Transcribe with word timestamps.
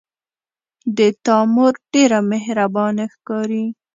د 0.97 0.99
تا 1.25 1.37
مور 1.53 1.73
ډیره 1.91 2.19
مهربانه 2.31 3.03
ښکاري 3.13 3.65